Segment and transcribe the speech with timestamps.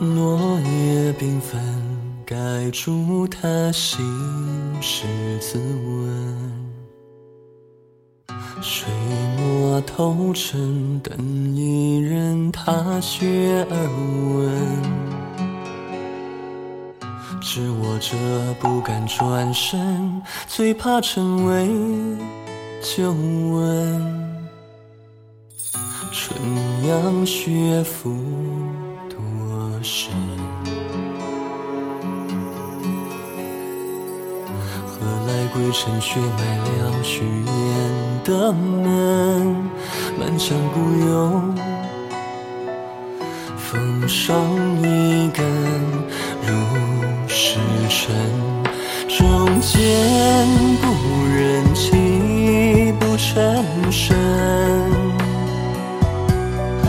[0.00, 1.60] 落叶缤纷，
[2.24, 4.00] 盖住他心
[4.80, 5.04] 事
[5.40, 6.48] 自问。
[8.62, 8.88] 水
[9.78, 11.16] 墨透尘，等
[11.54, 13.76] 一人踏雪而
[14.34, 14.50] 闻。
[17.40, 18.16] 只握着
[18.58, 21.68] 不敢转身，最怕成为
[22.82, 24.42] 旧闻。
[26.10, 26.36] 春
[26.88, 28.16] 阳雪覆
[29.08, 29.16] 多。
[29.80, 30.12] 深，
[35.52, 37.52] 归尘雪埋了许愿
[38.24, 39.56] 的门？
[40.18, 41.54] 满腔孤勇，
[43.56, 44.44] 风霜
[44.80, 45.44] 一根，
[46.42, 46.48] 如
[47.26, 48.14] 石沉。
[49.08, 49.76] 中间
[50.80, 50.86] 故
[51.34, 54.16] 人泣不成声，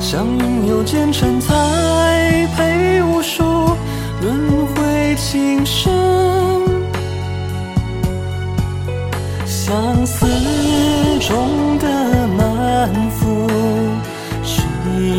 [0.00, 2.80] 相应有奸臣才配。
[4.20, 5.90] 轮回情深，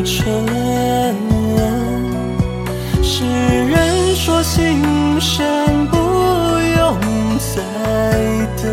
[0.03, 0.45] 尘。
[3.03, 4.81] 世人说心
[5.19, 6.97] 深不用
[7.37, 7.61] 再
[8.61, 8.63] 等，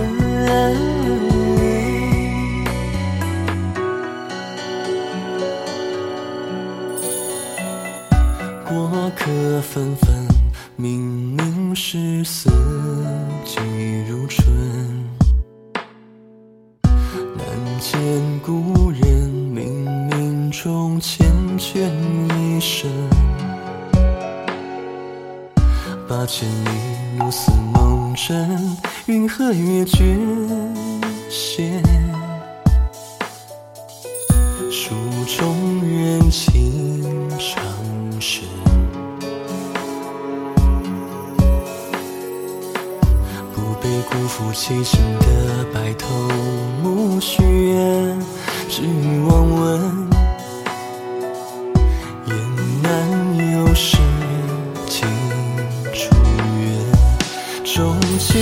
[8.65, 10.27] 过客纷纷。
[10.77, 11.01] 明
[11.37, 12.49] 明是四
[13.45, 13.59] 季
[14.09, 14.18] 如
[21.79, 21.89] 愿
[22.29, 22.91] 一生。
[26.09, 26.71] 八千里
[27.17, 28.77] 如似梦真，
[29.07, 30.17] 云和月绝
[31.31, 31.81] 弦，
[34.73, 34.93] 书
[35.39, 35.55] 中
[35.87, 37.63] 缘情长
[38.21, 38.43] 深。
[43.55, 46.09] 不被辜负凄情的白头
[46.83, 47.37] 暮雪，
[48.69, 50.09] 只欲望问，
[52.89, 52.97] 难
[53.53, 53.99] 有时
[54.87, 55.07] 尽
[55.93, 56.09] 处
[56.57, 56.65] 远。
[57.63, 58.33] 中间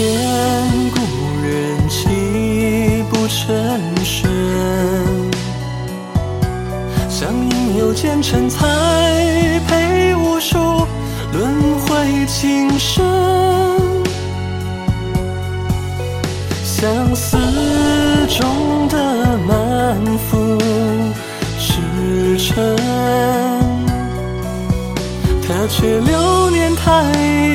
[0.95, 1.01] 故
[1.43, 3.35] 人泣不成
[4.05, 4.31] 声，
[7.09, 8.65] 相应有奸臣才
[9.67, 10.57] 配无数
[11.33, 13.05] 轮回情深。
[16.63, 17.37] 相思
[18.29, 19.97] 中的满
[20.31, 20.57] 腹
[21.59, 22.55] 痴嗔，
[25.49, 27.05] 他却流年太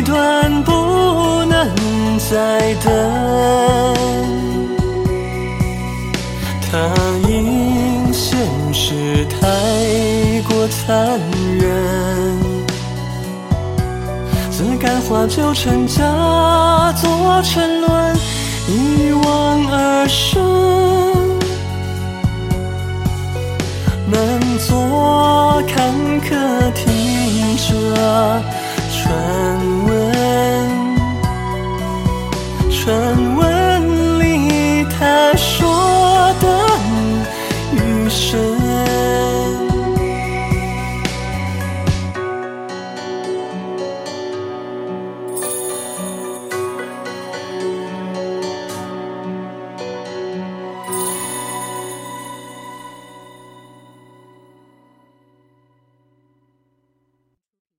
[0.05, 1.67] 短，不能
[2.17, 2.89] 再等。
[6.71, 6.77] 他
[7.27, 8.39] 因现
[8.73, 9.37] 实太
[10.47, 11.19] 过残
[11.59, 12.39] 忍，
[14.49, 16.01] 自甘化旧成假，
[16.93, 18.15] 作沉沦。
[18.69, 20.41] 一往而深，